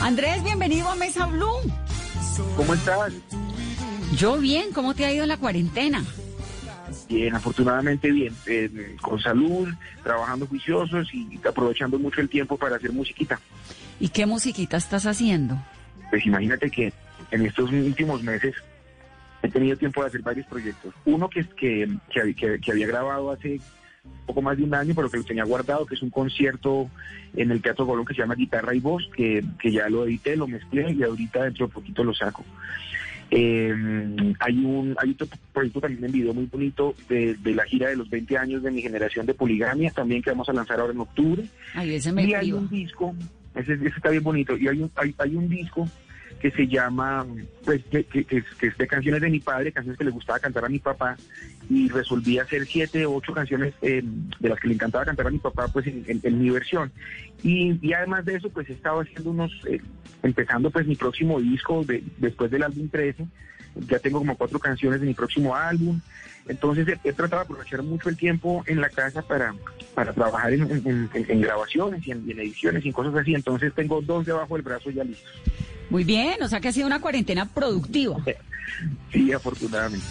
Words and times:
Andrés, 0.00 0.42
bienvenido 0.44 0.88
a 0.88 0.94
Mesa 0.94 1.26
Blue. 1.26 1.60
¿Cómo 2.56 2.74
estás? 2.74 3.12
Yo 4.16 4.38
bien, 4.38 4.72
¿cómo 4.72 4.94
te 4.94 5.04
ha 5.04 5.12
ido 5.12 5.22
en 5.22 5.28
la 5.28 5.36
cuarentena? 5.36 6.04
Bien, 7.08 7.34
afortunadamente 7.34 8.10
bien, 8.10 8.34
eh, 8.46 8.96
con 9.00 9.20
salud, 9.20 9.68
trabajando 10.02 10.46
juiciosos 10.46 11.08
y 11.14 11.40
aprovechando 11.46 11.98
mucho 11.98 12.20
el 12.20 12.28
tiempo 12.28 12.56
para 12.56 12.76
hacer 12.76 12.92
musiquita. 12.92 13.40
¿Y 13.98 14.08
qué 14.08 14.26
musiquita 14.26 14.76
estás 14.76 15.06
haciendo? 15.06 15.56
Pues 16.10 16.26
imagínate 16.26 16.70
que 16.70 16.92
en 17.30 17.46
estos 17.46 17.70
últimos 17.70 18.22
meses 18.22 18.54
he 19.42 19.48
tenido 19.48 19.76
tiempo 19.76 20.02
de 20.02 20.08
hacer 20.08 20.22
varios 20.22 20.46
proyectos. 20.46 20.94
Uno 21.04 21.28
que, 21.28 21.44
que, 21.56 21.88
que, 22.10 22.60
que 22.60 22.70
había 22.70 22.86
grabado 22.86 23.30
hace 23.30 23.60
poco 24.26 24.42
más 24.42 24.56
de 24.56 24.64
un 24.64 24.74
año, 24.74 24.94
pero 24.94 25.10
que 25.10 25.18
lo 25.18 25.24
tenía 25.24 25.44
guardado, 25.44 25.86
que 25.86 25.94
es 25.94 26.02
un 26.02 26.10
concierto 26.10 26.90
en 27.36 27.50
el 27.50 27.60
Teatro 27.62 27.86
Colón 27.86 28.04
que 28.04 28.14
se 28.14 28.20
llama 28.20 28.34
Guitarra 28.34 28.74
y 28.74 28.80
Voz, 28.80 29.08
que, 29.14 29.44
que 29.60 29.70
ya 29.70 29.88
lo 29.88 30.04
edité, 30.04 30.36
lo 30.36 30.46
mezclé 30.46 30.92
y 30.92 31.02
ahorita 31.02 31.44
dentro 31.44 31.66
de 31.66 31.72
poquito 31.72 32.04
lo 32.04 32.14
saco. 32.14 32.44
Eh, 33.34 33.74
hay 34.40 34.58
un 34.62 34.94
hay 34.98 35.12
otro 35.12 35.26
proyecto 35.54 35.80
también 35.80 36.04
en 36.04 36.12
video 36.12 36.34
muy 36.34 36.44
bonito 36.44 36.94
de, 37.08 37.34
de, 37.36 37.54
la 37.54 37.64
gira 37.64 37.88
de 37.88 37.96
los 37.96 38.10
20 38.10 38.36
años 38.36 38.62
de 38.62 38.70
mi 38.70 38.82
generación 38.82 39.24
de 39.24 39.32
poligamia, 39.32 39.90
también 39.90 40.20
que 40.20 40.30
vamos 40.30 40.50
a 40.50 40.52
lanzar 40.52 40.78
ahora 40.80 40.92
en 40.92 41.00
octubre. 41.00 41.44
Ay, 41.74 41.94
ese 41.94 42.12
me 42.12 42.24
y 42.26 42.34
hay 42.34 42.52
un 42.52 42.68
disco, 42.68 43.14
ese, 43.54 43.72
ese, 43.72 43.86
está 43.86 44.10
bien 44.10 44.22
bonito, 44.22 44.54
y 44.56 44.68
hay 44.68 44.82
un, 44.82 44.90
hay, 44.96 45.14
hay 45.16 45.34
un 45.34 45.48
disco 45.48 45.88
que 46.42 46.50
se 46.50 46.66
llama, 46.66 47.24
pues, 47.64 47.82
que, 47.84 48.04
es 48.28 48.76
de 48.76 48.86
canciones 48.88 49.22
de 49.22 49.30
mi 49.30 49.38
padre, 49.38 49.70
canciones 49.70 49.96
que 49.96 50.04
le 50.04 50.10
gustaba 50.10 50.40
cantar 50.40 50.64
a 50.64 50.68
mi 50.68 50.80
papá, 50.80 51.16
y 51.70 51.88
resolví 51.88 52.40
hacer 52.40 52.66
siete 52.66 53.06
ocho 53.06 53.32
canciones 53.32 53.72
eh, 53.80 54.02
de 54.40 54.48
las 54.48 54.58
que 54.58 54.66
le 54.66 54.74
encantaba 54.74 55.04
cantar 55.04 55.28
a 55.28 55.30
mi 55.30 55.38
papá, 55.38 55.68
pues 55.68 55.86
en, 55.86 56.04
en, 56.08 56.20
en 56.20 56.42
mi 56.42 56.50
versión. 56.50 56.90
Y, 57.44 57.78
y, 57.80 57.92
además 57.92 58.24
de 58.24 58.34
eso, 58.34 58.50
pues 58.50 58.68
he 58.68 58.72
estado 58.72 59.00
haciendo 59.00 59.30
unos, 59.30 59.52
eh, 59.68 59.80
empezando 60.24 60.68
pues 60.72 60.84
mi 60.84 60.96
próximo 60.96 61.40
disco 61.40 61.84
de, 61.84 62.02
después 62.18 62.50
del 62.50 62.64
álbum 62.64 62.88
13, 62.88 63.24
ya 63.88 64.00
tengo 64.00 64.18
como 64.18 64.36
cuatro 64.36 64.58
canciones 64.58 65.00
de 65.00 65.06
mi 65.06 65.14
próximo 65.14 65.54
álbum. 65.54 66.00
Entonces 66.48 66.98
he, 67.04 67.12
tratado 67.12 67.42
de 67.42 67.44
aprovechar 67.44 67.84
mucho 67.84 68.08
el 68.08 68.16
tiempo 68.16 68.64
en 68.66 68.80
la 68.80 68.88
casa 68.88 69.22
para, 69.22 69.54
para 69.94 70.12
trabajar 70.12 70.52
en, 70.52 70.62
en, 70.84 71.08
en 71.14 71.40
grabaciones 71.40 72.04
y 72.04 72.10
en, 72.10 72.28
ediciones 72.28 72.84
y 72.84 72.90
cosas 72.90 73.14
así. 73.14 73.32
Entonces 73.32 73.72
tengo 73.74 74.02
dos 74.02 74.26
debajo 74.26 74.56
del 74.56 74.62
brazo 74.62 74.90
ya 74.90 75.04
listos. 75.04 75.40
Muy 75.92 76.04
bien, 76.04 76.42
o 76.42 76.48
sea 76.48 76.58
que 76.58 76.68
ha 76.68 76.72
sido 76.72 76.86
una 76.86 77.02
cuarentena 77.02 77.44
productiva. 77.44 78.16
Sí, 79.12 79.30
afortunadamente. 79.30 80.06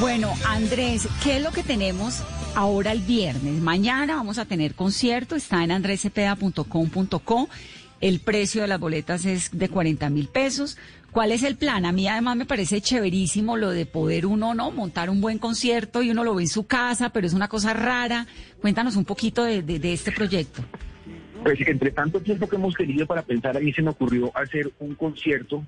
Bueno, 0.00 0.34
Andrés, 0.46 1.06
¿qué 1.22 1.36
es 1.36 1.42
lo 1.42 1.52
que 1.52 1.62
tenemos 1.62 2.22
ahora 2.54 2.92
el 2.92 3.00
viernes? 3.00 3.60
Mañana 3.60 4.16
vamos 4.16 4.38
a 4.38 4.44
tener 4.44 4.74
concierto, 4.74 5.36
está 5.36 5.64
en 5.64 5.72
andresepeda.com.co. 5.72 7.48
El 8.00 8.20
precio 8.20 8.62
de 8.62 8.68
las 8.68 8.80
boletas 8.80 9.24
es 9.24 9.50
de 9.52 9.68
40 9.68 10.10
mil 10.10 10.28
pesos. 10.28 10.76
¿Cuál 11.12 11.30
es 11.30 11.42
el 11.42 11.56
plan? 11.56 11.84
A 11.84 11.92
mí 11.92 12.08
además 12.08 12.36
me 12.36 12.46
parece 12.46 12.80
chéverísimo 12.80 13.56
lo 13.56 13.70
de 13.70 13.86
poder 13.86 14.26
uno, 14.26 14.54
¿no? 14.54 14.70
Montar 14.70 15.10
un 15.10 15.20
buen 15.20 15.38
concierto 15.38 16.02
y 16.02 16.10
uno 16.10 16.24
lo 16.24 16.34
ve 16.34 16.42
en 16.42 16.48
su 16.48 16.66
casa, 16.66 17.10
pero 17.10 17.26
es 17.26 17.34
una 17.34 17.48
cosa 17.48 17.74
rara. 17.74 18.26
Cuéntanos 18.60 18.96
un 18.96 19.04
poquito 19.04 19.44
de, 19.44 19.80
este 19.92 20.10
proyecto. 20.10 20.62
Pues 21.42 21.60
entre 21.66 21.90
tanto 21.90 22.20
tiempo 22.20 22.48
que 22.48 22.56
hemos 22.56 22.74
querido 22.74 23.06
para 23.06 23.22
pensar, 23.22 23.56
a 23.56 23.60
mí 23.60 23.72
se 23.72 23.82
me 23.82 23.90
ocurrió 23.90 24.36
hacer 24.36 24.72
un 24.78 24.94
concierto 24.94 25.64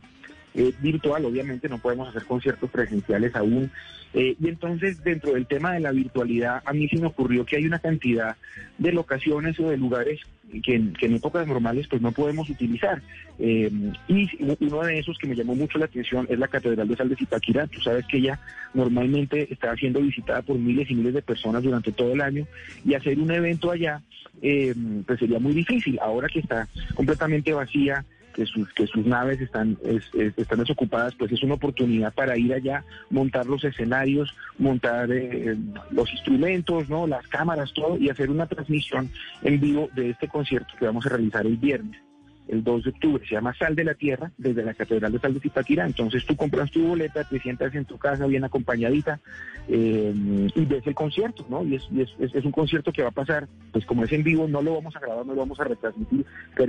eh, 0.54 0.72
virtual, 0.81 1.25
obviamente 1.25 1.69
no 1.69 1.78
podemos 1.78 2.09
hacer 2.09 2.25
conciertos 2.25 2.70
presenciales 2.70 3.34
aún. 3.34 3.70
Eh, 4.12 4.37
y 4.41 4.48
entonces, 4.48 5.03
dentro 5.03 5.32
del 5.32 5.47
tema 5.47 5.72
de 5.72 5.81
la 5.81 5.91
virtualidad, 5.91 6.62
a 6.65 6.72
mí 6.72 6.88
se 6.88 6.98
me 6.98 7.09
ocurrió 7.09 7.44
que 7.44 7.56
hay 7.56 7.66
una 7.66 7.81
cantidad 7.81 8.37
de 8.78 8.93
locaciones 8.93 9.59
o 9.59 9.69
de 9.69 9.76
lugares 9.76 10.20
que, 10.62 10.75
en 10.75 11.14
épocas 11.14 11.47
normales 11.47 11.88
pues 11.88 12.00
no 12.00 12.12
podemos 12.12 12.48
utilizar. 12.48 13.03
Eh, 13.38 13.70
y 14.06 14.28
uno 14.60 14.82
de 14.82 14.98
esos 14.98 15.19
que 15.19 15.26
me 15.26 15.34
llamó 15.34 15.54
mucho 15.56 15.78
la 15.78 15.87
atención 15.87 16.26
es 16.31 16.38
la 16.38 16.48
Catedral 16.48 16.87
de 16.87 16.97
Sal 16.97 17.09
de 17.09 17.16
Zipaquirá. 17.16 17.66
Tú 17.66 17.81
sabes 17.81 18.06
que 18.06 18.19
ella 18.19 18.38
normalmente 18.72 19.53
está 19.53 19.75
siendo 19.75 20.00
visitada 20.00 20.43
por 20.43 20.59
miles 20.59 20.91
y 20.91 20.94
miles 20.94 21.14
de 21.14 21.22
personas 21.22 21.62
durante 21.62 21.91
todo 21.91 22.12
el 22.12 22.20
año 22.20 22.47
y 22.84 22.94
hacer 22.94 23.19
un 23.19 23.31
evento 23.31 23.70
allá 23.70 24.00
eh, 24.43 24.75
pues 25.06 25.19
sería 25.19 25.38
muy 25.38 25.53
difícil. 25.53 25.98
Ahora 26.00 26.28
que 26.28 26.41
está 26.41 26.69
completamente 26.94 27.53
vacía, 27.53 28.04
que 28.34 28.44
sus, 28.46 28.72
que 28.74 28.86
sus 28.86 29.06
naves 29.06 29.40
están, 29.40 29.78
es, 29.84 30.04
es, 30.14 30.36
están 30.36 30.58
desocupadas, 30.58 31.14
pues 31.14 31.32
es 31.32 31.42
una 31.42 31.54
oportunidad 31.54 32.12
para 32.12 32.36
ir 32.36 32.52
allá, 32.52 32.84
montar 33.10 33.46
los 33.46 33.64
escenarios, 33.64 34.34
montar 34.58 35.10
eh, 35.10 35.56
los 35.90 36.12
instrumentos, 36.12 36.88
no 36.88 37.06
las 37.06 37.26
cámaras, 37.28 37.72
todo, 37.72 37.96
y 37.96 38.10
hacer 38.10 38.30
una 38.30 38.46
transmisión 38.46 39.10
en 39.42 39.60
vivo 39.60 39.88
de 39.94 40.10
este 40.10 40.28
concierto 40.28 40.74
que 40.78 40.86
vamos 40.86 41.06
a 41.06 41.10
realizar 41.10 41.46
el 41.46 41.56
viernes 41.56 42.00
el 42.49 42.62
2 42.62 42.84
de 42.84 42.91
octubre, 42.91 43.25
se 43.27 43.34
llama 43.34 43.55
Sal 43.55 43.75
de 43.75 43.84
la 43.84 43.94
Tierra, 43.94 44.31
desde 44.37 44.62
la 44.62 44.75
Catedral 44.75 45.12
de 45.12 45.19
Sal 45.19 45.34
de 45.34 45.41
Zipaquirá. 45.41 45.87
Entonces 45.87 46.25
tú 46.27 46.37
compras 46.37 46.71
tu 46.71 46.87
boleta, 46.87 47.25
te 47.25 47.41
sientas 47.41 47.75
en 47.75 47.84
tu 47.84 47.99
casa 47.99 48.27
bien 48.27 48.44
acompañadita 48.44 49.21
eh, 49.69 50.12
y 50.55 50.65
ves 50.65 50.87
el 50.87 50.94
concierto, 50.94 51.47
¿no? 51.49 51.65
Y, 51.65 51.77
es, 51.77 51.88
y 51.91 52.03
es, 52.03 52.10
es, 52.19 52.44
un 52.44 52.53
concierto 52.53 52.93
que 52.93 53.03
va 53.03 53.09
a 53.09 53.12
pasar, 53.12 53.49
pues 53.72 53.87
como 53.87 54.05
es 54.05 54.12
en 54.12 54.22
vivo, 54.22 54.47
no 54.47 54.62
lo 54.62 54.75
vamos 54.75 54.94
a 54.97 55.00
grabar, 55.00 55.25
no 55.25 55.34
lo 55.34 55.41
vamos 55.41 55.59
a 55.60 55.65
retransmitir. 55.65 56.27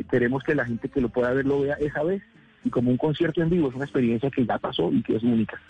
Queremos 0.10 0.44
que 0.44 0.56
la 0.56 0.66
gente 0.66 0.90
que 0.90 1.02
lo 1.02 1.10
pueda 1.10 1.34
ver 1.34 1.46
lo 1.46 1.62
vea 1.62 1.76
esa 1.76 2.04
vez. 2.04 2.22
Y 2.64 2.70
como 2.72 2.90
un 2.90 2.98
concierto 2.98 3.44
en 3.44 3.50
vivo 3.50 3.70
es 3.70 3.76
una 3.76 3.86
experiencia 3.86 4.32
que 4.32 4.44
ya 4.44 4.58
pasó 4.58 4.92
y 4.92 5.04
que 5.04 5.16
es 5.16 5.24
única. 5.24 5.62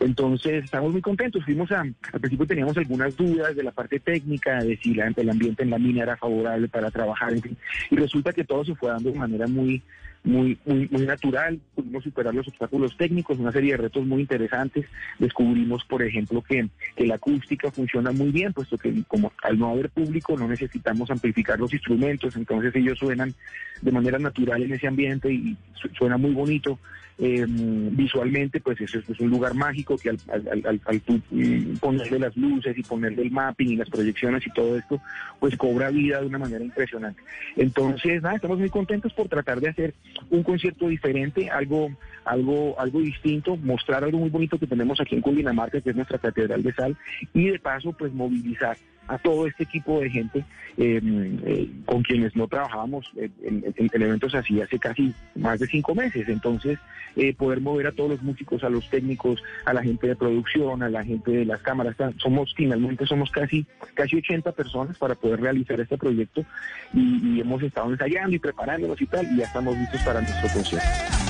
Entonces, 0.00 0.64
estamos 0.64 0.92
muy 0.92 1.00
contentos. 1.00 1.44
Fuimos 1.44 1.70
a, 1.72 1.80
al 1.80 2.20
principio 2.20 2.46
teníamos 2.46 2.76
algunas 2.76 3.16
dudas 3.16 3.54
de 3.56 3.62
la 3.62 3.70
parte 3.70 4.00
técnica, 4.00 4.62
de 4.62 4.76
si 4.76 4.94
la, 4.94 5.12
el 5.14 5.30
ambiente 5.30 5.62
en 5.62 5.70
la 5.70 5.78
mina 5.78 6.02
era 6.02 6.16
favorable 6.16 6.68
para 6.68 6.90
trabajar, 6.90 7.32
en 7.32 7.42
fin. 7.42 7.56
Y 7.90 7.96
resulta 7.96 8.32
que 8.32 8.44
todo 8.44 8.64
se 8.64 8.74
fue 8.74 8.90
dando 8.90 9.10
de 9.10 9.18
manera 9.18 9.46
muy, 9.46 9.82
muy, 10.26 10.58
muy, 10.66 10.88
muy 10.90 11.06
natural. 11.06 11.58
Pudimos 11.74 12.04
superar 12.04 12.34
los 12.34 12.48
obstáculos 12.48 12.96
técnicos, 12.96 13.38
una 13.38 13.52
serie 13.52 13.72
de 13.72 13.76
retos 13.78 14.04
muy 14.04 14.20
interesantes. 14.20 14.86
Descubrimos, 15.18 15.84
por 15.84 16.02
ejemplo, 16.02 16.42
que, 16.42 16.68
que 16.96 17.06
la 17.06 17.14
acústica 17.14 17.70
funciona 17.70 18.10
muy 18.12 18.30
bien, 18.30 18.52
puesto 18.52 18.76
que 18.76 18.92
como 19.06 19.32
al 19.42 19.58
no 19.58 19.70
haber 19.70 19.88
público 19.90 20.36
no 20.36 20.48
necesitamos 20.48 21.10
amplificar 21.10 21.58
los 21.58 21.72
instrumentos, 21.72 22.36
entonces 22.36 22.74
ellos 22.74 22.98
suenan 22.98 23.32
de 23.80 23.92
manera 23.92 24.18
natural 24.18 24.62
en 24.62 24.72
ese 24.72 24.88
ambiente 24.88 25.32
y 25.32 25.56
suena 25.96 26.16
muy 26.16 26.32
bonito. 26.32 26.78
Eh, 27.18 27.46
visualmente, 27.48 28.60
pues 28.60 28.78
es 28.78 29.20
un 29.20 29.30
lugar 29.30 29.54
mágico 29.54 29.96
que 29.96 30.10
al, 30.10 30.18
al, 30.28 30.80
al, 30.84 31.00
tú 31.00 31.18
ponerle 31.80 32.18
las 32.18 32.36
luces 32.36 32.76
y 32.76 32.82
ponerle 32.82 33.22
el 33.22 33.30
mapping 33.30 33.70
y 33.70 33.76
las 33.76 33.88
proyecciones 33.88 34.46
y 34.46 34.50
todo 34.50 34.76
esto, 34.76 35.00
pues 35.40 35.56
cobra 35.56 35.88
vida 35.88 36.20
de 36.20 36.26
una 36.26 36.38
manera 36.38 36.62
impresionante. 36.62 37.22
Entonces, 37.56 38.20
nada, 38.20 38.36
estamos 38.36 38.58
muy 38.58 38.68
contentos 38.68 39.14
por 39.14 39.28
tratar 39.28 39.60
de 39.60 39.70
hacer 39.70 39.94
un 40.30 40.42
concierto 40.42 40.88
diferente, 40.88 41.50
algo, 41.50 41.90
algo, 42.24 42.78
algo 42.78 43.00
distinto, 43.00 43.56
mostrar 43.56 44.04
algo 44.04 44.18
muy 44.18 44.30
bonito 44.30 44.58
que 44.58 44.66
tenemos 44.66 45.00
aquí 45.00 45.14
en 45.14 45.22
Cundinamarca, 45.22 45.80
que 45.80 45.90
es 45.90 45.96
nuestra 45.96 46.18
Catedral 46.18 46.62
de 46.62 46.72
Sal, 46.72 46.96
y 47.34 47.48
de 47.48 47.58
paso, 47.58 47.92
pues 47.92 48.12
movilizar 48.12 48.76
a 49.08 49.18
todo 49.18 49.46
este 49.46 49.64
equipo 49.64 50.00
de 50.00 50.10
gente 50.10 50.44
eh, 50.78 51.00
eh, 51.02 51.70
con 51.86 52.02
quienes 52.02 52.36
no 52.36 52.48
trabajábamos 52.48 53.10
en, 53.16 53.32
en, 53.42 53.74
en, 53.76 54.02
eventos 54.02 54.34
así 54.34 54.60
hace 54.60 54.78
casi 54.78 55.14
más 55.34 55.58
de 55.58 55.66
cinco 55.66 55.94
meses. 55.94 56.28
Entonces, 56.28 56.78
eh, 57.16 57.34
poder 57.34 57.60
mover 57.60 57.86
a 57.86 57.92
todos 57.92 58.10
los 58.10 58.22
músicos, 58.22 58.62
a 58.62 58.68
los 58.68 58.88
técnicos, 58.90 59.42
a 59.64 59.72
la 59.72 59.82
gente 59.82 60.06
de 60.06 60.16
producción, 60.16 60.82
a 60.82 60.90
la 60.90 61.02
gente 61.02 61.30
de 61.30 61.44
las 61.46 61.62
cámaras. 61.62 61.96
Somos 62.18 62.52
finalmente 62.54 63.06
somos 63.06 63.30
casi 63.30 63.66
casi 63.94 64.16
80 64.16 64.52
personas 64.52 64.98
para 64.98 65.14
poder 65.14 65.40
realizar 65.40 65.80
este 65.80 65.96
proyecto 65.96 66.44
y, 66.92 67.36
y 67.36 67.40
hemos 67.40 67.62
estado 67.62 67.90
ensayando 67.90 68.36
y 68.36 68.38
preparándonos 68.38 69.00
y 69.00 69.06
tal 69.06 69.26
y 69.32 69.38
ya 69.38 69.44
estamos 69.44 69.76
listos 69.78 70.02
para 70.02 70.20
nuestro 70.20 70.48
concierto. 70.50 71.25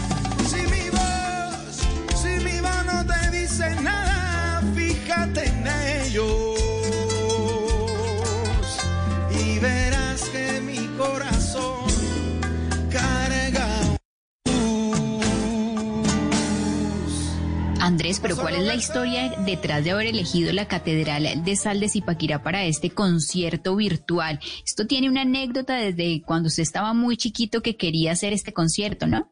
Andrés, 17.97 18.21
pero 18.21 18.37
¿cuál 18.37 18.57
es 18.57 18.65
la 18.65 18.75
historia 18.75 19.31
detrás 19.47 19.83
de 19.83 19.91
haber 19.91 20.09
elegido 20.09 20.53
la 20.53 20.69
Catedral 20.69 21.43
de 21.43 21.57
Sal 21.57 21.81
de 21.81 21.89
Zipaquirá 21.89 22.43
para 22.43 22.67
este 22.67 22.91
concierto 22.91 23.75
virtual? 23.75 24.39
Esto 24.67 24.87
tiene 24.87 25.09
una 25.09 25.23
anécdota 25.23 25.77
desde 25.77 26.21
cuando 26.21 26.49
usted 26.49 26.63
estaba 26.63 26.93
muy 26.93 27.17
chiquito 27.17 27.63
que 27.63 27.77
quería 27.77 28.13
hacer 28.13 28.35
este 28.35 28.53
concierto, 28.53 29.07
¿no? 29.07 29.31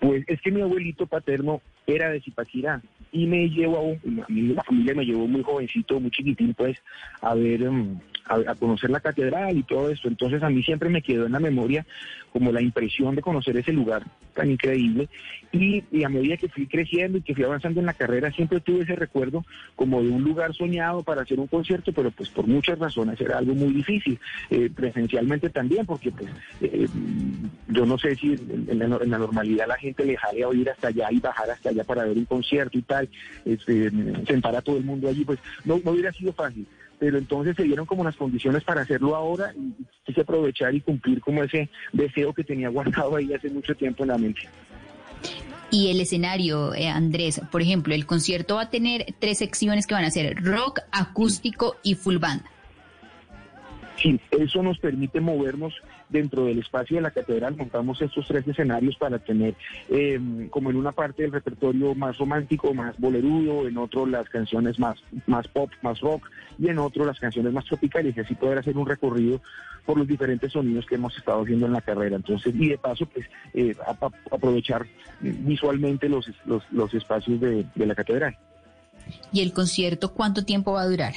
Pues 0.00 0.24
es 0.26 0.40
que 0.40 0.50
mi 0.50 0.60
abuelito 0.60 1.06
paterno 1.06 1.62
era 1.86 2.10
de 2.10 2.20
Zipaquirá 2.20 2.82
y 3.12 3.26
me 3.26 3.48
llevó 3.48 3.76
a, 3.76 3.82
un, 3.82 4.24
a 4.28 4.32
mí 4.32 4.42
la 4.42 4.64
familia 4.64 4.94
me 4.94 5.04
llevó 5.04 5.28
muy 5.28 5.44
jovencito, 5.44 6.00
muy 6.00 6.10
chiquitín, 6.10 6.52
pues, 6.52 6.76
a 7.20 7.32
ver, 7.36 7.62
em, 7.62 8.00
a, 8.26 8.50
a 8.50 8.54
conocer 8.56 8.90
la 8.90 8.98
catedral 8.98 9.56
y 9.56 9.62
todo 9.62 9.88
esto. 9.88 10.08
Entonces 10.08 10.42
a 10.42 10.50
mí 10.50 10.64
siempre 10.64 10.88
me 10.88 11.00
quedó 11.00 11.26
en 11.26 11.32
la 11.32 11.38
memoria 11.38 11.86
como 12.34 12.50
la 12.50 12.60
impresión 12.60 13.14
de 13.14 13.22
conocer 13.22 13.56
ese 13.56 13.72
lugar 13.72 14.02
tan 14.34 14.50
increíble. 14.50 15.08
Y, 15.52 16.02
a 16.02 16.08
medida 16.08 16.36
que 16.36 16.48
fui 16.48 16.66
creciendo 16.66 17.18
y 17.18 17.22
que 17.22 17.32
fui 17.32 17.44
avanzando 17.44 17.78
en 17.78 17.86
la 17.86 17.94
carrera, 17.94 18.32
siempre 18.32 18.58
tuve 18.58 18.82
ese 18.82 18.96
recuerdo 18.96 19.44
como 19.76 20.02
de 20.02 20.08
un 20.08 20.24
lugar 20.24 20.52
soñado 20.52 21.04
para 21.04 21.22
hacer 21.22 21.38
un 21.38 21.46
concierto, 21.46 21.92
pero 21.92 22.10
pues 22.10 22.28
por 22.30 22.48
muchas 22.48 22.76
razones 22.76 23.20
era 23.20 23.38
algo 23.38 23.54
muy 23.54 23.72
difícil, 23.72 24.18
eh, 24.50 24.68
presencialmente 24.74 25.48
también, 25.48 25.86
porque 25.86 26.10
pues 26.10 26.28
eh, 26.60 26.88
yo 27.68 27.86
no 27.86 27.96
sé 27.98 28.16
si 28.16 28.32
en, 28.32 28.66
en 28.68 28.78
la, 28.80 28.96
en 28.96 29.10
la 29.10 29.18
normalidad 29.18 29.68
la 29.68 29.78
gente 29.78 30.04
le 30.04 30.16
jale 30.16 30.42
a 30.42 30.52
ir 30.52 30.68
hasta 30.68 30.88
allá 30.88 31.12
y 31.12 31.20
bajar 31.20 31.48
hasta 31.50 31.68
allá 31.68 31.84
para 31.84 32.04
ver 32.04 32.18
un 32.18 32.24
concierto 32.24 32.76
y 32.76 32.82
tal, 32.82 33.08
este, 33.44 33.92
sentar 34.26 34.56
a 34.56 34.62
todo 34.62 34.76
el 34.76 34.84
mundo 34.84 35.08
allí, 35.08 35.24
pues 35.24 35.38
no, 35.64 35.80
no 35.84 35.92
hubiera 35.92 36.10
sido 36.10 36.32
fácil 36.32 36.66
pero 37.04 37.18
entonces 37.18 37.54
se 37.54 37.64
dieron 37.64 37.84
como 37.84 38.02
las 38.02 38.16
condiciones 38.16 38.64
para 38.64 38.80
hacerlo 38.80 39.14
ahora 39.14 39.52
y 39.54 39.74
quise 40.06 40.22
aprovechar 40.22 40.74
y 40.74 40.80
cumplir 40.80 41.20
como 41.20 41.42
ese 41.42 41.68
deseo 41.92 42.32
que 42.32 42.42
tenía 42.42 42.70
guardado 42.70 43.16
ahí 43.16 43.30
hace 43.34 43.50
mucho 43.50 43.74
tiempo 43.74 44.04
en 44.04 44.08
la 44.08 44.16
mente. 44.16 44.48
Y 45.70 45.90
el 45.90 46.00
escenario, 46.00 46.72
eh, 46.72 46.88
Andrés, 46.88 47.42
por 47.52 47.60
ejemplo, 47.60 47.92
el 47.92 48.06
concierto 48.06 48.54
va 48.54 48.62
a 48.62 48.70
tener 48.70 49.04
tres 49.18 49.36
secciones 49.36 49.86
que 49.86 49.92
van 49.92 50.06
a 50.06 50.10
ser 50.10 50.42
rock, 50.42 50.80
acústico 50.92 51.76
y 51.82 51.94
full 51.94 52.16
band. 52.16 52.40
Sí, 53.96 54.18
eso 54.30 54.62
nos 54.62 54.78
permite 54.78 55.20
movernos 55.20 55.74
dentro 56.08 56.44
del 56.44 56.58
espacio 56.58 56.96
de 56.96 57.02
la 57.02 57.10
catedral. 57.10 57.56
Montamos 57.56 58.00
estos 58.02 58.26
tres 58.26 58.46
escenarios 58.46 58.96
para 58.96 59.18
tener 59.18 59.54
eh, 59.88 60.20
como 60.50 60.70
en 60.70 60.76
una 60.76 60.92
parte 60.92 61.22
del 61.22 61.32
repertorio 61.32 61.94
más 61.94 62.18
romántico, 62.18 62.72
más 62.74 62.98
bolerudo, 62.98 63.66
en 63.68 63.78
otro 63.78 64.06
las 64.06 64.28
canciones 64.28 64.78
más, 64.78 64.98
más 65.26 65.48
pop, 65.48 65.70
más 65.82 66.00
rock 66.00 66.28
y 66.58 66.68
en 66.68 66.78
otro 66.78 67.04
las 67.04 67.18
canciones 67.18 67.52
más 67.52 67.64
tropicales 67.64 68.16
y 68.16 68.20
así 68.20 68.34
poder 68.34 68.58
hacer 68.58 68.76
un 68.76 68.86
recorrido 68.86 69.40
por 69.84 69.98
los 69.98 70.08
diferentes 70.08 70.52
sonidos 70.52 70.86
que 70.86 70.94
hemos 70.94 71.16
estado 71.16 71.42
haciendo 71.42 71.66
en 71.66 71.72
la 71.72 71.80
carrera. 71.80 72.16
Entonces, 72.16 72.54
y 72.54 72.68
de 72.68 72.78
paso, 72.78 73.06
pues 73.06 73.26
eh, 73.52 73.74
a, 73.86 73.90
aprovechar 74.34 74.86
visualmente 75.20 76.08
los, 76.08 76.30
los, 76.46 76.62
los 76.72 76.92
espacios 76.94 77.40
de, 77.40 77.66
de 77.74 77.86
la 77.86 77.94
catedral. 77.94 78.36
¿Y 79.32 79.42
el 79.42 79.52
concierto 79.52 80.14
cuánto 80.14 80.44
tiempo 80.44 80.72
va 80.72 80.82
a 80.82 80.86
durar? 80.86 81.14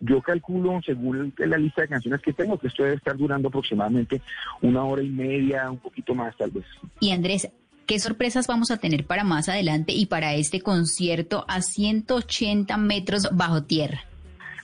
Yo 0.00 0.20
calculo, 0.20 0.80
según 0.84 1.32
la 1.38 1.56
lista 1.56 1.82
de 1.82 1.88
canciones 1.88 2.20
que 2.20 2.32
tengo, 2.32 2.58
que 2.58 2.68
esto 2.68 2.82
debe 2.82 2.96
estar 2.96 3.16
durando 3.16 3.48
aproximadamente 3.48 4.20
una 4.60 4.84
hora 4.84 5.02
y 5.02 5.08
media, 5.08 5.70
un 5.70 5.78
poquito 5.78 6.14
más 6.14 6.36
tal 6.36 6.50
vez. 6.50 6.64
Y 7.00 7.12
Andrés, 7.12 7.50
¿qué 7.86 7.98
sorpresas 7.98 8.46
vamos 8.46 8.70
a 8.70 8.76
tener 8.76 9.06
para 9.06 9.24
más 9.24 9.48
adelante 9.48 9.92
y 9.92 10.06
para 10.06 10.34
este 10.34 10.60
concierto 10.60 11.44
a 11.48 11.62
180 11.62 12.76
metros 12.76 13.28
bajo 13.32 13.62
tierra? 13.62 14.00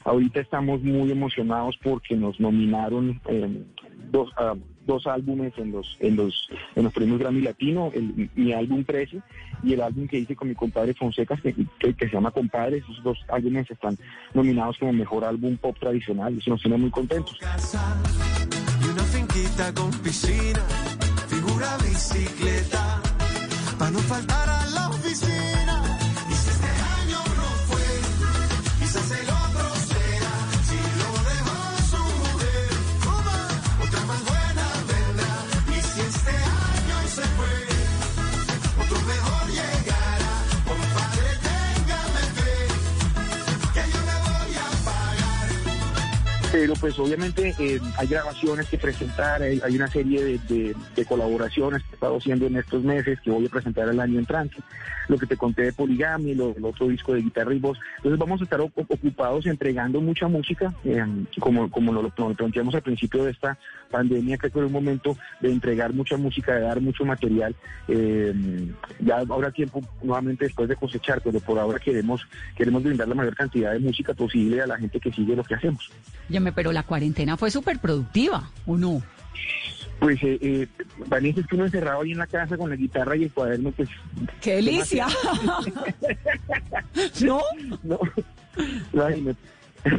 Ahorita 0.05 0.41
estamos 0.41 0.83
muy 0.83 1.11
emocionados 1.11 1.77
porque 1.83 2.17
nos 2.17 2.39
nominaron 2.41 3.21
eh, 3.29 3.65
dos, 4.11 4.29
uh, 4.33 4.59
dos 4.87 5.07
álbumes 5.07 5.53
en 5.57 5.73
los 5.73 5.97
en 6.01 6.17
los 6.17 6.49
en 6.75 6.85
los 6.85 6.93
premios 6.93 7.19
Grammy 7.19 7.41
Latino, 7.41 7.91
mi 8.35 8.53
álbum 8.53 8.85
13 8.85 9.21
y 9.63 9.75
el 9.75 9.81
álbum 9.81 10.09
que 10.09 10.19
hice 10.19 10.35
con 10.35 10.49
mi 10.49 10.55
compadre 10.55 10.95
Fonseca 10.95 11.37
que, 11.37 11.55
que, 11.79 12.09
se 12.09 12.13
llama 12.13 12.31
Compadre, 12.31 12.79
esos 12.79 13.03
dos 13.03 13.19
álbumes 13.29 13.71
están 13.71 13.97
nominados 14.35 14.79
como 14.79 14.93
mejor 14.93 15.25
álbum 15.25 15.57
pop 15.57 15.77
tradicional 15.79 16.35
y 16.35 16.39
eso 16.39 16.51
nos 16.51 16.61
tiene 16.61 16.77
muy 16.77 16.91
contentos. 16.91 17.39
Pues 46.83 46.99
obviamente 46.99 47.55
eh, 47.61 47.81
hay 47.97 48.09
grabaciones 48.09 48.69
que 48.69 48.77
presentar, 48.77 49.41
hay, 49.41 49.61
hay 49.63 49.77
una 49.77 49.87
serie 49.87 50.25
de, 50.25 50.75
de, 50.97 51.05
colaboraciones 51.05 51.81
estado 52.03 52.17
haciendo 52.17 52.47
en 52.47 52.57
estos 52.57 52.83
meses 52.83 53.21
que 53.21 53.31
voy 53.31 53.47
a 53.47 53.49
presentar 53.49 53.89
el 53.89 54.01
año 54.01 54.19
entrante, 54.19 54.57
lo 55.07 55.17
que 55.17 55.27
te 55.27 55.37
conté 55.37 55.63
de 55.63 55.73
Poligamia, 55.73 56.35
lo, 56.35 56.55
el 56.57 56.65
otro 56.65 56.89
disco 56.89 57.15
de 57.15 57.23
guitarra 57.23 57.55
y 57.55 57.61
voz. 57.61 57.79
Entonces 57.99 58.19
vamos 58.19 58.41
a 58.41 58.45
estar 58.45 58.61
ocupados 58.61 59.47
entregando 59.47 60.01
mucha 60.01 60.27
música, 60.27 60.75
eh, 60.85 61.05
como, 61.39 61.71
como 61.71 61.93
lo, 61.93 62.03
lo 62.03 62.35
planteamos 62.35 62.75
al 62.75 62.83
principio 62.83 63.25
de 63.25 63.31
esta 63.31 63.57
pandemia, 63.89 64.37
creo 64.37 64.51
que 64.51 64.59
era 64.59 64.67
un 64.67 64.73
momento 64.73 65.17
de 65.41 65.53
entregar 65.53 65.93
mucha 65.93 66.17
música, 66.17 66.55
de 66.55 66.63
dar 66.63 66.81
mucho 66.81 67.05
material. 67.05 67.55
Eh, 67.87 68.35
ya 68.99 69.19
habrá 69.19 69.53
tiempo 69.53 69.81
nuevamente 70.03 70.47
después 70.47 70.69
de 70.69 70.75
cosechar, 70.75 71.21
pero 71.23 71.39
por 71.39 71.57
ahora 71.61 71.79
queremos, 71.79 72.27
queremos 72.57 72.83
brindar 72.83 73.07
la 73.07 73.15
mayor 73.15 73.37
cantidad 73.37 73.73
de 73.73 73.79
música 73.79 74.13
posible 74.13 74.61
a 74.61 74.67
la 74.67 74.77
gente 74.77 74.99
que 74.99 75.13
sigue 75.13 75.37
lo 75.37 75.45
que 75.45 75.55
hacemos. 75.55 75.93
Llame, 76.29 76.51
pero 76.51 76.73
la 76.73 76.83
cuarentena 76.83 77.37
fue 77.37 77.51
súper 77.53 77.79
productiva, 77.79 78.51
¿o 78.67 78.77
no? 78.77 79.03
Pues, 80.03 80.21
eh, 80.25 80.37
eh, 80.41 80.67
Vanessa, 81.07 81.41
es 81.41 81.47
que 81.47 81.55
uno 81.55 81.67
encerrado 81.67 82.03
ahí 82.03 82.11
en 82.11 82.19
la 82.19 82.27
casa 82.27 82.57
con 82.57 82.69
la 82.69 82.75
guitarra 82.75 83.15
y 83.15 83.23
el 83.23 83.31
cuaderno, 83.31 83.71
pues... 83.71 83.89
¡Qué 84.41 84.57
delicia! 84.57 85.07
¿No? 87.23 87.41
No, 87.85 88.01
no, 88.93 89.37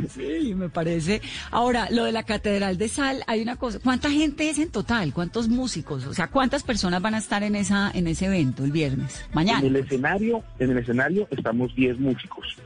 Sí, 0.10 0.54
me 0.56 0.68
parece. 0.68 1.22
Ahora, 1.52 1.88
lo 1.90 2.04
de 2.04 2.12
la 2.12 2.24
Catedral 2.24 2.78
de 2.78 2.90
Sal, 2.90 3.24
hay 3.28 3.42
una 3.42 3.56
cosa. 3.56 3.80
¿Cuánta 3.82 4.10
gente 4.10 4.50
es 4.50 4.60
en 4.60 4.72
total? 4.72 5.14
¿Cuántos 5.14 5.48
músicos? 5.48 6.06
O 6.06 6.14
sea, 6.14 6.28
¿cuántas 6.28 6.64
personas 6.64 7.02
van 7.02 7.16
a 7.16 7.20
estar 7.20 7.44
en 7.44 7.56
esa 7.56 7.90
en 7.94 8.08
ese 8.08 8.26
evento 8.26 8.66
el 8.66 8.72
viernes? 8.72 9.26
Mañana. 9.34 9.60
En 9.60 9.68
el 9.68 9.78
escenario, 9.78 10.44
en 10.60 10.72
el 10.72 10.80
escenario 10.80 11.28
estamos 11.32 11.74
10 11.76 12.00
músicos. 12.00 12.58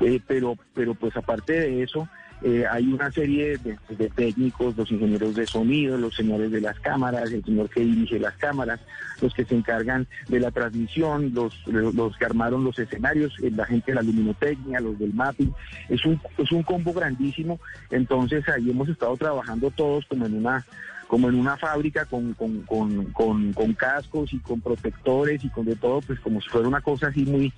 Eh, 0.00 0.20
pero, 0.26 0.56
pero 0.74 0.94
pues 0.94 1.14
aparte 1.16 1.60
de 1.60 1.82
eso, 1.82 2.08
eh, 2.42 2.64
hay 2.70 2.92
una 2.92 3.10
serie 3.10 3.58
de, 3.58 4.08
técnicos, 4.10 4.76
los 4.76 4.90
ingenieros 4.90 5.34
de 5.34 5.46
sonido, 5.46 5.96
los 5.96 6.14
señores 6.14 6.50
de 6.50 6.60
las 6.60 6.78
cámaras, 6.80 7.32
el 7.32 7.42
señor 7.44 7.70
que 7.70 7.80
dirige 7.80 8.18
las 8.18 8.34
cámaras, 8.36 8.80
los 9.20 9.32
que 9.32 9.44
se 9.44 9.54
encargan 9.54 10.06
de 10.28 10.40
la 10.40 10.50
transmisión, 10.50 11.32
los, 11.32 11.66
los 11.66 12.16
que 12.16 12.24
armaron 12.26 12.64
los 12.64 12.78
escenarios, 12.78 13.32
eh, 13.42 13.50
la 13.50 13.64
gente 13.64 13.92
de 13.92 13.96
la 13.96 14.02
luminotecnia, 14.02 14.80
los 14.80 14.98
del 14.98 15.14
mapping. 15.14 15.52
Es 15.88 16.04
un, 16.04 16.20
es 16.36 16.52
un 16.52 16.62
combo 16.62 16.92
grandísimo. 16.92 17.58
Entonces 17.90 18.46
ahí 18.48 18.70
hemos 18.70 18.88
estado 18.88 19.16
trabajando 19.16 19.70
todos 19.70 20.04
como 20.06 20.26
en 20.26 20.34
una 20.34 20.64
como 21.06 21.28
en 21.28 21.36
una 21.36 21.56
fábrica 21.56 22.04
con, 22.04 22.34
con, 22.34 22.62
con, 22.62 23.52
con, 23.52 23.74
cascos 23.74 24.32
y 24.32 24.38
con 24.38 24.60
protectores 24.60 25.44
y 25.44 25.48
con 25.50 25.64
de 25.64 25.76
todo, 25.76 26.00
pues 26.00 26.18
como 26.20 26.40
si 26.40 26.48
fuera 26.48 26.68
una 26.68 26.80
cosa 26.80 27.08
así 27.08 27.24
muy, 27.24 27.52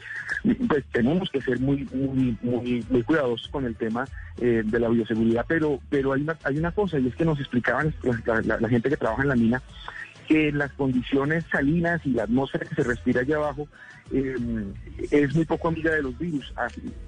pues 0.69 0.85
tenemos 0.93 1.31
que 1.31 1.41
ser 1.41 1.59
muy, 1.59 1.89
muy, 1.93 2.37
muy, 2.43 2.85
muy 2.91 3.03
cuidadosos 3.03 3.49
con 3.49 3.65
el 3.65 3.77
tema 3.77 4.07
eh, 4.41 4.63
de 4.65 4.79
la 4.79 4.89
bioseguridad, 4.89 5.45
pero, 5.49 5.81
pero 5.89 6.13
hay 6.13 6.23
una, 6.23 6.37
hay 6.45 6.59
una 6.59 6.73
cosa 6.73 6.99
y 6.99 7.09
es 7.09 7.15
que 7.15 7.25
nos 7.25 7.41
explicaban 7.41 7.95
la 8.45 8.69
gente 8.69 8.91
que 8.91 8.97
trabaja 8.97 9.23
en 9.23 9.29
la 9.29 9.37
mina 9.37 9.63
que 10.29 10.53
las 10.53 10.71
condiciones 10.73 11.45
salinas 11.51 12.01
y 12.05 12.11
la 12.11 12.25
atmósfera 12.25 12.67
que 12.67 12.75
se 12.75 12.85
respira 12.85 13.23
allá 13.23 13.37
abajo 13.37 13.67
eh, 14.13 14.37
es 15.11 15.35
muy 15.35 15.45
poco 15.45 15.69
amiga 15.69 15.93
de 15.93 16.03
los 16.03 16.17
virus. 16.19 16.53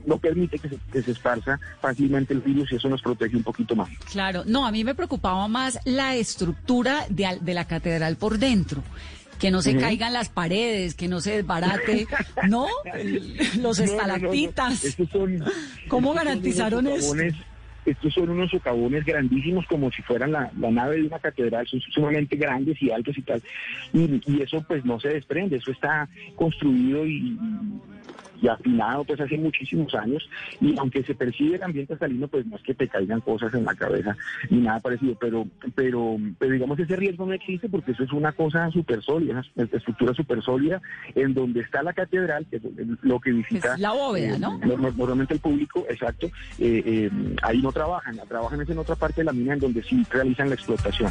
No 0.07 0.19
permite 0.19 0.59
que 0.59 0.71
se, 0.71 0.79
que 0.91 1.03
se, 1.03 1.13
esparza 1.13 1.61
fácilmente 1.81 2.33
el 2.33 2.41
virus 2.41 2.73
y 2.73 2.77
eso 2.77 2.89
nos 2.89 3.03
protege 3.03 3.37
un 3.37 3.43
poquito 3.43 3.77
más. 3.77 3.91
Claro, 4.11 4.43
no, 4.47 4.67
a 4.67 4.73
mí 4.73 4.85
me 4.85 4.95
preocupaba 4.95 5.47
más 5.49 5.79
la 5.85 6.17
estructura 6.17 7.05
de, 7.11 7.39
de 7.41 7.55
la 7.55 7.67
catedral 7.67 8.17
por 8.17 8.39
dentro 8.39 8.83
que 9.39 9.51
no 9.51 9.63
se 9.63 9.71
uh 9.71 9.77
-huh. 9.77 9.81
caigan 9.81 10.13
las 10.13 10.29
paredes, 10.29 10.95
que 10.95 11.09
no 11.09 11.21
se 11.21 11.37
desbarate, 11.37 12.07
¿no? 12.47 12.67
Los 13.59 13.79
estalactitas. 13.79 14.99
No, 14.99 15.05
no, 15.05 15.11
son, 15.11 15.45
¿Cómo 15.89 16.13
garantizaron 16.13 16.87
eso? 16.87 17.15
Estos 17.87 18.13
son 18.13 18.31
unos 18.31 18.51
socavones 18.51 19.05
grandísimos 19.05 19.67
como 19.67 19.91
si 19.91 20.03
fueran 20.03 20.33
la, 20.33 20.51
nave 20.55 20.97
de 20.97 21.07
una 21.07 21.19
catedral, 21.19 21.67
son 21.67 21.81
sumamente 21.81 22.37
grandes 22.37 22.81
y 22.83 22.91
altos 22.91 23.17
y 23.19 23.23
tal, 23.23 23.43
y, 23.93 24.21
y, 24.27 24.43
eso 24.43 24.63
pues 24.67 24.85
no 24.85 25.01
se 25.01 25.09
desprende, 25.09 25.57
eso 25.57 25.71
está 25.71 26.09
construido 26.37 27.07
y, 27.07 27.39
y 28.41 28.49
afinado 28.49 29.05
pues 29.05 29.21
hace 29.21 29.37
muchísimos 29.37 29.95
años 29.95 30.29
y 30.61 30.77
aunque 30.79 31.03
se 31.03 31.15
percibe 31.15 31.57
el 31.57 31.63
ambiente 31.63 31.97
salino 31.97 32.29
pues 32.29 32.47
no 32.47 32.57
es 32.57 32.63
que 32.63 32.75
te 32.75 32.89
caigan 32.89 33.21
cosas 33.21 33.53
en 33.55 33.65
la 33.65 33.75
cabeza 33.75 34.17
ni 34.49 34.59
nada 34.59 34.81
parecido, 34.81 35.15
pero, 35.21 35.47
pero, 35.75 36.17
pero 36.39 36.53
digamos 36.53 36.79
ese 36.79 36.97
riesgo 36.97 37.27
no 37.27 37.33
existe 37.33 37.69
porque 37.69 37.93
eso 37.93 38.05
es 38.05 38.13
una 38.13 38.33
cosa 38.33 38.71
súper 38.71 39.03
sólida, 39.03 39.43
una 39.55 39.69
estructura 39.73 40.15
súper 40.15 40.43
sólida 40.43 40.81
en 41.15 41.35
donde 41.35 41.61
está 41.61 41.83
la 41.83 41.93
catedral, 41.93 42.47
que 42.51 42.57
es 42.57 42.63
lo 43.03 43.21
que 43.21 43.33
visita... 43.33 43.77
la 43.79 43.93
bóveda, 43.93 44.39
¿no? 44.39 44.59
Normalmente 44.59 45.35
el 45.35 45.41
público, 45.41 45.85
exacto, 45.89 46.27
eh, 46.59 46.83
eh, 46.85 47.11
ahí 47.43 47.61
no 47.61 47.73
trabajan, 47.73 48.19
trabajan 48.29 48.61
es 48.61 48.71
en 48.71 48.79
otra 48.79 48.97
parte 48.97 49.21
de 49.21 49.25
la 49.25 49.33
mina 49.33 49.55
en 49.55 49.61
donde 49.61 49.83
sí 49.83 50.03
realizan 50.11 50.49
la 50.49 50.55
explotación. 50.55 51.11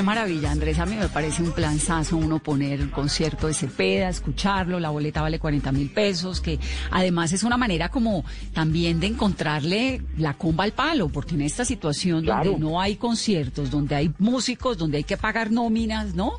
Qué 0.00 0.06
maravilla, 0.06 0.50
Andrés. 0.50 0.78
A 0.78 0.86
mí 0.86 0.96
me 0.96 1.08
parece 1.08 1.42
un 1.42 1.52
planzazo 1.52 2.16
uno 2.16 2.38
poner 2.38 2.80
el 2.80 2.90
concierto 2.90 3.48
de 3.48 3.52
Cepeda, 3.52 4.08
escucharlo. 4.08 4.80
La 4.80 4.88
boleta 4.88 5.20
vale 5.20 5.38
40 5.38 5.72
mil 5.72 5.90
pesos, 5.90 6.40
que 6.40 6.58
además 6.90 7.34
es 7.34 7.42
una 7.42 7.58
manera 7.58 7.90
como 7.90 8.24
también 8.54 8.98
de 8.98 9.08
encontrarle 9.08 10.00
la 10.16 10.38
comba 10.38 10.64
al 10.64 10.72
palo, 10.72 11.10
porque 11.10 11.34
en 11.34 11.42
esta 11.42 11.66
situación 11.66 12.22
Claro. 12.22 12.52
donde 12.52 12.60
no 12.66 12.80
hay 12.80 12.96
conciertos, 12.96 13.70
donde 13.70 13.94
hay 13.94 14.10
músicos, 14.18 14.78
donde 14.78 14.96
hay 14.96 15.04
que 15.04 15.18
pagar 15.18 15.50
nóminas, 15.50 16.14
¿no? 16.14 16.32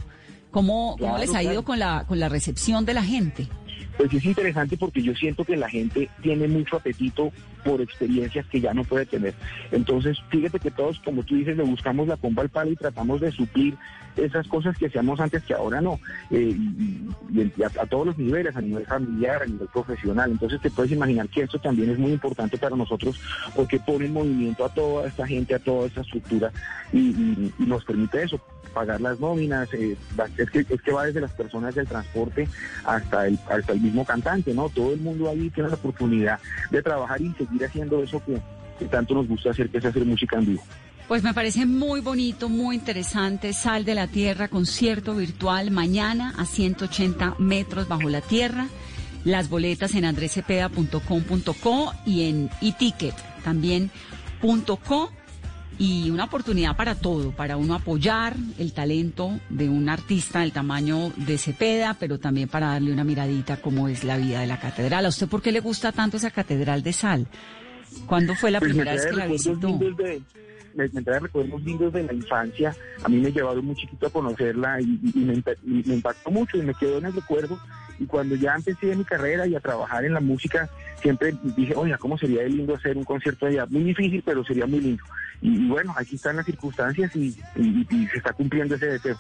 ¿Cómo, 0.50 0.98
cómo 1.00 1.20
les 1.20 1.32
ha 1.36 1.44
ido 1.44 1.52
claro. 1.52 1.64
con 1.66 1.78
la, 1.78 2.06
con 2.08 2.20
la 2.20 2.30
recepción 2.30 2.84
de 2.84 2.96
la 2.96 3.04
gente? 3.04 3.48
Pues 4.02 4.16
es 4.16 4.26
interesante 4.26 4.78
porque 4.78 5.04
yo 5.04 5.14
siento 5.14 5.46
que 5.46 5.56
la 5.56 5.70
gente 5.70 6.10
tiene 6.24 6.48
mucho 6.48 6.78
apetito 6.78 7.32
por 7.64 7.82
experiencias 7.82 8.48
que 8.48 8.60
ya 8.60 8.74
no 8.74 8.84
puede 8.84 9.06
tener. 9.06 9.36
Entonces, 9.72 10.18
fíjate 10.30 10.60
que 10.60 10.72
todos, 10.72 11.00
como 11.02 11.22
tú 11.22 11.36
dices, 11.36 11.56
le 11.56 11.62
buscamos 11.62 12.08
la 12.08 12.18
comba 12.18 12.42
al 12.42 12.50
palo 12.50 12.72
y 12.72 12.76
tratamos 12.76 13.22
de 13.22 13.32
suplir 13.32 13.78
esas 14.16 14.48
cosas 14.48 14.76
que 14.76 14.88
hacíamos 14.88 15.20
antes 15.20 15.44
que 15.44 15.54
ahora 15.54 15.82
no, 15.82 16.00
Eh, 16.32 16.58
a, 17.80 17.86
todos 17.86 18.08
los 18.08 18.18
niveles, 18.18 18.56
a 18.56 18.62
nivel 18.62 18.88
familiar, 18.88 19.44
a 19.44 19.46
nivel 19.46 19.68
profesional. 19.68 20.32
Entonces, 20.32 20.60
te 20.62 20.72
puedes 20.72 20.92
imaginar 20.92 21.30
que 21.30 21.44
esto 21.44 21.60
también 21.60 21.92
es 21.92 22.00
muy 22.00 22.14
importante 22.14 22.58
para 22.58 22.76
nosotros 22.76 23.22
porque 23.56 23.80
pone 23.80 24.08
en 24.08 24.14
movimiento 24.14 24.66
a 24.66 24.74
toda 24.74 25.08
esta 25.08 25.28
gente, 25.28 25.54
a 25.54 25.60
toda 25.60 25.86
esta 25.86 26.02
estructura 26.02 26.52
y 26.92 27.54
nos 27.60 27.86
permite 27.86 28.24
eso, 28.24 28.42
pagar 28.74 29.02
las 29.02 29.20
nóminas, 29.20 29.74
eh, 29.74 29.96
es, 30.38 30.50
que, 30.50 30.60
es 30.60 30.82
que 30.82 30.92
va 30.92 31.06
desde 31.06 31.22
las 31.22 31.32
personas 31.32 31.76
del 31.76 31.88
transporte 31.88 32.48
hasta 32.86 33.28
el, 33.28 33.40
hasta 33.50 33.74
el 33.74 33.82
mismo 33.82 34.06
cantante, 34.06 34.54
¿no? 34.54 34.70
Todo 34.70 34.94
el 34.94 35.00
mundo 35.00 35.30
ahí 35.30 35.50
tiene 35.50 35.70
la 35.70 35.76
oportunidad 35.76 36.40
de 36.70 36.82
trabajar 36.82 37.22
y 37.22 37.32
seguir 37.34 37.66
haciendo 37.66 38.02
eso 38.04 38.22
que, 38.26 38.42
tanto 38.86 39.14
nos 39.14 39.28
gusta 39.28 39.52
hacer, 39.52 39.70
que 39.70 39.78
es 39.78 39.86
hacer 39.86 40.04
música 40.06 40.38
en 40.38 40.46
vivo. 40.48 40.64
Pues 41.08 41.24
me 41.24 41.34
parece 41.34 41.66
muy 41.66 42.00
bonito, 42.00 42.50
muy 42.50 42.76
interesante. 42.76 43.54
Sal 43.54 43.86
de 43.86 43.96
la 43.96 44.08
Tierra, 44.08 44.48
concierto 44.48 45.14
virtual 45.14 45.70
mañana 45.70 46.34
a 46.38 46.46
180 46.46 47.36
metros 47.38 47.88
bajo 47.88 48.10
la 48.10 48.22
tierra. 48.22 48.68
Las 49.24 49.50
boletas 49.50 49.94
en 49.94 50.06
andrecepeda.com.co 50.06 51.94
y 52.06 52.30
en 52.30 52.50
eticket 52.62 53.14
también 53.44 53.92
punto 54.42 54.78
.co. 54.78 55.12
Y 55.82 56.12
una 56.12 56.26
oportunidad 56.26 56.76
para 56.76 56.94
todo, 56.94 57.32
para 57.32 57.58
uno 57.58 57.74
apoyar 57.74 58.36
el 58.60 58.72
talento 58.72 59.40
de 59.50 59.68
un 59.68 59.90
artista 59.90 60.42
del 60.42 60.52
tamaño 60.52 61.12
de 61.16 61.40
Cepeda, 61.40 61.96
pero 62.00 62.20
también 62.20 62.48
para 62.48 62.68
darle 62.68 62.94
una 62.94 63.04
miradita 63.04 63.58
cómo 63.58 63.88
es 63.88 64.04
la 64.04 64.18
vida 64.18 64.42
de 64.42 64.46
la 64.46 64.60
catedral. 64.60 65.08
¿A 65.08 65.10
usted 65.10 65.28
por 65.28 65.42
qué 65.42 65.52
le 65.52 65.60
gusta 65.60 65.92
tanto 65.92 66.18
esa 66.18 66.30
catedral 66.30 66.84
de 66.84 66.94
sal? 66.94 67.26
¿Cuándo 68.06 68.36
fue 68.36 68.52
la 68.52 68.60
Pues 68.60 68.70
primera 68.70 68.92
me 68.92 68.98
vez 68.98 69.08
que 69.08 69.16
la 69.16 69.26
visitó? 69.26 69.80
Me, 70.76 70.90
trae 70.90 71.20
recuerdos 71.20 71.62
lindos 71.64 71.94
de 71.94 72.04
la 72.04 72.14
infancia. 72.14 72.76
A 73.04 73.10
mí 73.10 73.18
me 73.18 73.32
llevaron 73.32 73.66
muy 73.66 73.76
chiquito 73.76 74.08
a 74.08 74.10
conocerla 74.10 74.80
y, 74.82 75.00
y- 75.14 75.20
me, 75.20 75.34
y 75.64 75.84
me 75.88 75.96
impactó 75.96 76.32
mucho 76.32 76.58
y 76.58 76.62
me 76.62 76.74
quedó 76.74 76.98
en 76.98 77.06
el 77.06 77.14
recuerdo. 77.14 77.60
Y 78.00 78.06
cuando 78.06 78.36
ya 78.36 78.56
empecé 78.56 78.96
mi 78.96 79.04
carrera 79.04 79.46
y 79.46 79.56
a 79.56 79.60
trabajar 79.60 80.04
en 80.06 80.14
la 80.14 80.20
música, 80.20 80.70
siempre 81.02 81.36
dije, 81.56 81.74
oiga, 81.76 81.98
¿cómo 81.98 82.18
sería 82.18 82.42
de 82.42 82.50
lindo 82.50 82.76
hacer 82.76 82.98
un 82.98 83.04
concierto 83.04 83.46
allá? 83.46 83.66
Muy 83.68 83.84
difícil, 83.84 84.24
pero 84.26 84.44
sería 84.44 84.66
muy 84.66 84.80
lindo. 84.80 85.04
Y, 85.42 85.66
y 85.66 85.68
bueno, 85.68 85.94
aquí 85.96 86.16
están 86.16 86.36
las 86.38 86.46
circunstancias 86.46 87.16
y 87.16 87.32
se 87.32 88.18
está 88.18 88.34
cumpliendo 88.34 88.76
ese 88.76 88.88
deseo. 88.88 89.18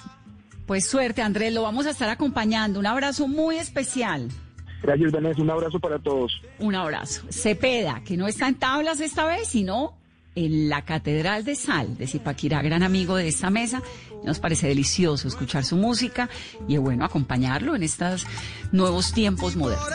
Pues 0.65 0.88
suerte, 0.88 1.22
Andrés, 1.22 1.53
lo 1.53 1.63
vamos 1.63 1.86
a 1.86 1.89
estar 1.91 2.10
acompañando. 2.10 2.79
Un 2.79 2.88
abrazo 2.88 3.27
muy 3.27 3.58
especial. 3.58 4.29
Gracias, 4.81 5.12
Vanessa. 5.12 5.41
Un 5.41 5.50
abrazo 5.51 5.79
para 5.79 6.00
todos. 6.00 6.41
Un 6.58 6.74
abrazo. 6.74 7.24
Cepeda, 7.29 8.01
que 8.03 8.17
no 8.17 8.27
está 8.27 8.48
en 8.48 8.55
tablas 8.55 9.00
esta 9.00 9.25
vez, 9.27 9.48
sino 9.48 9.93
en 10.35 10.69
la 10.69 10.83
Catedral 10.83 11.43
de 11.43 11.55
Sal 11.55 11.97
de 11.97 12.07
Zipaquirá, 12.07 12.61
gran 12.61 12.83
amigo 12.83 13.15
de 13.15 13.27
esta 13.27 13.50
mesa. 13.50 13.81
Nos 14.23 14.39
parece 14.39 14.67
delicioso 14.67 15.27
escuchar 15.27 15.63
su 15.63 15.75
música 15.75 16.29
y 16.67 16.77
bueno, 16.77 17.05
acompañarlo 17.05 17.75
en 17.75 17.83
estos 17.83 18.25
nuevos 18.71 19.13
tiempos 19.13 19.55
modernos. 19.55 19.89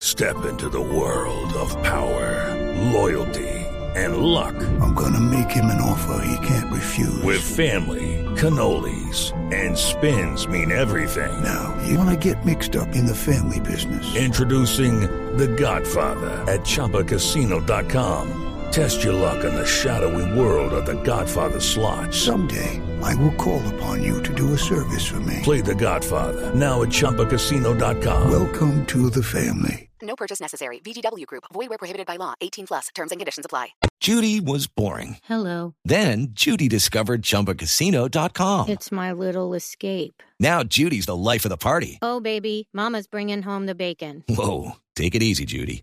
Step 0.00 0.36
into 0.48 0.68
the 0.70 0.80
world 0.80 1.52
of 1.54 1.74
power, 1.82 2.54
loyalty, 2.92 3.46
and 3.94 4.16
luck. 4.18 4.54
I'm 4.80 4.94
gonna 4.94 5.20
make 5.20 5.50
him 5.50 5.66
an 5.66 5.80
offer 5.80 6.24
he 6.24 6.46
can't 6.46 6.72
refuse. 6.72 7.22
With 7.22 7.40
family, 7.40 8.24
cannolis, 8.36 9.32
and 9.52 9.76
spins 9.76 10.48
mean 10.48 10.72
everything. 10.72 11.30
Now, 11.42 11.76
you 11.86 11.98
wanna 11.98 12.16
get 12.16 12.44
mixed 12.44 12.74
up 12.76 12.94
in 12.94 13.06
the 13.06 13.14
family 13.14 13.60
business. 13.60 14.16
Introducing 14.16 15.00
The 15.36 15.48
Godfather 15.48 16.30
at 16.48 16.60
ChumbaCasino.com. 16.60 18.48
Test 18.78 19.02
your 19.02 19.14
luck 19.14 19.44
in 19.44 19.52
the 19.56 19.66
shadowy 19.66 20.38
world 20.38 20.72
of 20.72 20.86
The 20.86 20.94
Godfather 21.02 21.58
slot. 21.58 22.14
Someday, 22.14 22.80
I 23.02 23.12
will 23.16 23.32
call 23.32 23.60
upon 23.74 24.04
you 24.04 24.22
to 24.22 24.32
do 24.32 24.52
a 24.52 24.56
service 24.56 25.04
for 25.04 25.18
me. 25.18 25.40
Play 25.42 25.62
The 25.62 25.74
Godfather 25.74 26.54
now 26.54 26.82
at 26.82 26.90
ChumbaCasino.com. 26.90 28.30
Welcome 28.30 28.86
to 28.86 29.10
the 29.10 29.20
family. 29.20 29.90
No 30.00 30.14
purchase 30.14 30.40
necessary. 30.40 30.78
VGW 30.78 31.26
Group. 31.26 31.42
Void 31.52 31.70
where 31.70 31.78
prohibited 31.78 32.06
by 32.06 32.14
law. 32.18 32.34
18 32.40 32.68
plus. 32.68 32.90
Terms 32.94 33.10
and 33.10 33.18
conditions 33.18 33.44
apply. 33.44 33.70
Judy 33.98 34.40
was 34.40 34.68
boring. 34.68 35.16
Hello. 35.24 35.74
Then 35.84 36.28
Judy 36.30 36.68
discovered 36.68 37.22
ChumbaCasino.com. 37.22 38.68
It's 38.68 38.92
my 38.92 39.10
little 39.10 39.54
escape. 39.54 40.22
Now 40.38 40.62
Judy's 40.62 41.06
the 41.06 41.16
life 41.16 41.44
of 41.44 41.48
the 41.48 41.56
party. 41.56 41.98
Oh, 42.00 42.20
baby, 42.20 42.68
Mama's 42.72 43.08
bringing 43.08 43.42
home 43.42 43.66
the 43.66 43.74
bacon. 43.74 44.22
Whoa, 44.28 44.76
take 44.94 45.16
it 45.16 45.22
easy, 45.24 45.46
Judy. 45.46 45.82